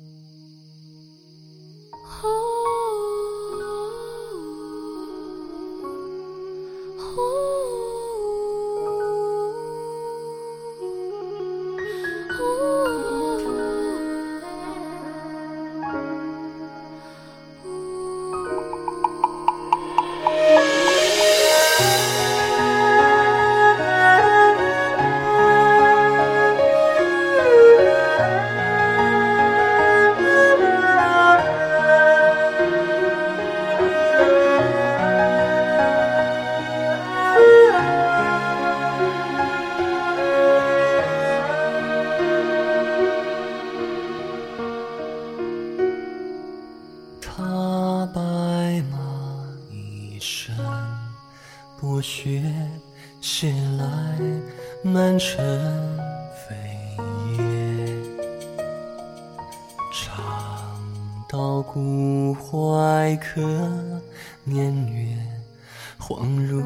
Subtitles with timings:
[0.00, 0.33] Mm-hmm.
[52.00, 52.42] 雪
[53.20, 54.18] 写来
[54.82, 55.36] 满城
[56.46, 56.54] 飞
[57.36, 57.42] 叶，
[59.92, 60.22] 长
[61.28, 63.40] 到古槐可
[64.44, 65.16] 年月，
[65.98, 66.62] 恍如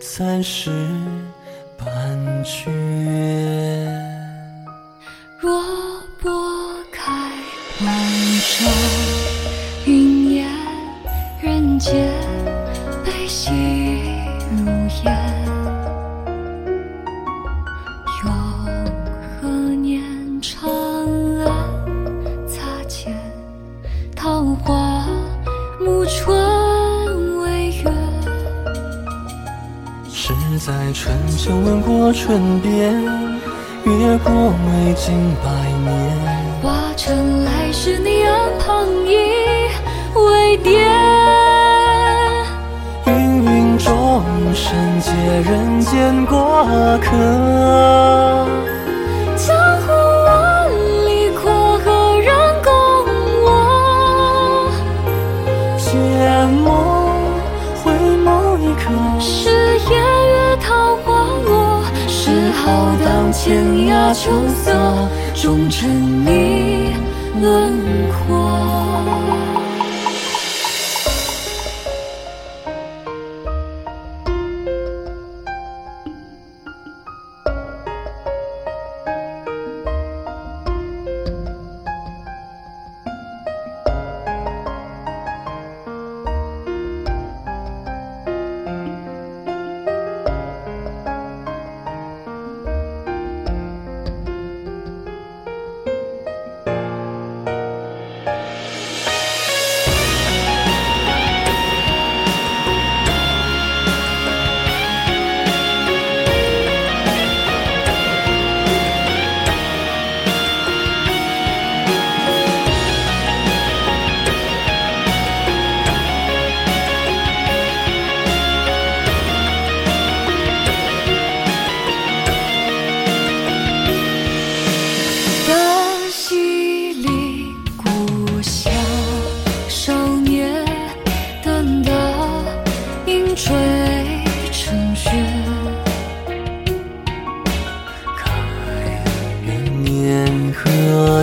[0.00, 0.70] 三世
[1.78, 2.70] 半阙。
[5.40, 5.62] 若
[6.20, 6.30] 拨
[6.92, 7.10] 开
[7.80, 7.86] 万
[8.60, 8.68] 丈
[9.86, 10.46] 云烟，
[11.40, 12.21] 人间
[30.64, 32.94] 在春秋吻过唇边，
[33.84, 35.50] 越过未尽百
[35.82, 35.90] 年。
[36.62, 39.10] 化成来世你岸旁依
[40.14, 40.86] 为蝶。
[43.06, 44.22] 芸芸众
[44.54, 45.10] 生皆
[45.50, 46.64] 人间过
[47.02, 47.10] 客，
[62.64, 64.30] 浩荡天涯秋
[64.62, 64.72] 色，
[65.34, 65.90] 终成
[66.24, 66.94] 你
[67.40, 67.72] 轮
[68.08, 69.61] 廓。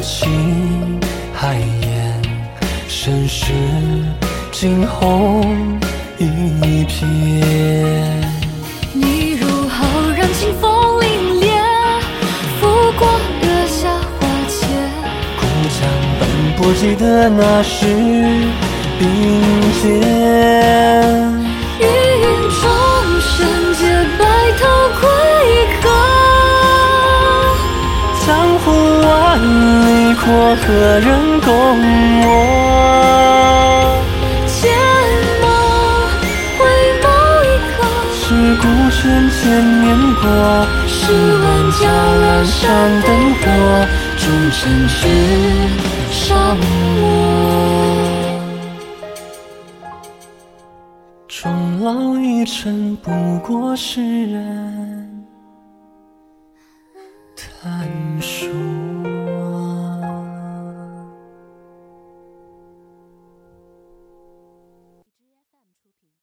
[0.00, 1.00] 情
[1.34, 2.22] 海烟，
[2.88, 3.52] 身世
[4.52, 5.78] 惊鸿
[6.18, 6.24] 一
[6.84, 7.04] 瞥。
[8.92, 9.84] 你如浩
[10.16, 10.70] 然清风
[11.00, 11.04] 凛
[11.40, 11.46] 冽，
[12.60, 12.66] 拂
[12.98, 13.08] 过
[13.42, 14.58] 月下花前。
[15.38, 15.78] 故乡
[16.20, 16.22] 本
[16.56, 17.86] 不记得那时
[18.98, 19.02] 并
[19.80, 19.84] 肩。
[21.80, 21.82] 芸
[22.20, 22.24] 芸
[22.60, 22.62] 众
[23.20, 23.36] 生
[23.74, 23.80] 皆
[24.18, 24.20] 白
[24.58, 24.60] 头
[25.00, 25.02] 归
[25.80, 25.84] 客，
[28.26, 28.66] 江湖
[29.00, 29.06] 万
[30.18, 30.24] 里。
[30.24, 30.66] 过何
[31.00, 31.48] 人共
[32.22, 32.26] 我？
[34.46, 34.60] 剑
[35.40, 35.46] 梦
[36.58, 36.60] 回
[37.02, 37.06] 眸
[37.44, 37.76] 一刻，
[38.12, 38.18] 是
[38.56, 39.38] 孤身千
[39.80, 39.86] 年
[40.16, 40.22] 过。
[40.86, 41.42] 试问
[41.72, 41.80] 江
[42.20, 42.58] 南山
[43.02, 43.40] 灯火，
[44.18, 44.20] 终
[44.50, 44.98] 尘世
[46.10, 46.26] 上
[46.96, 47.00] 我。
[51.28, 51.40] 终
[51.82, 55.24] 老一尘，不过世人
[57.34, 57.88] 谈
[58.20, 58.67] 说。